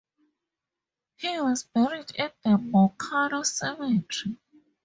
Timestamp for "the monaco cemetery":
2.41-4.39